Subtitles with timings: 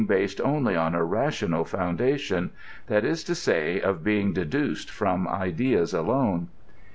[0.07, 2.49] based only on a raiicmcd f(Mndati(mr*
[2.89, 6.47] ^^\ is to say, of being deduced from ideas alone.